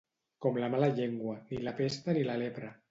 [0.45, 2.77] Com la mala llengua, ni la pesta ni la lepra.